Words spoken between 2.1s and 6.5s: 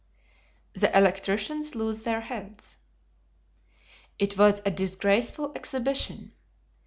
Heads. It was a disgraceful exhibition.